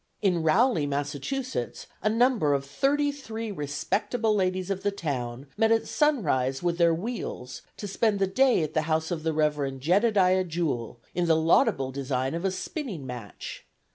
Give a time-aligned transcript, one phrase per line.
[0.23, 5.87] In Rowley, Massachusetts, "A number of thirty three respectable ladies of the town met at
[5.87, 10.43] sunrise with their wheels to spend the day at the house of the Rev'd Jedidiah
[10.45, 13.67] Jewell, in the laudable design of a spinning match.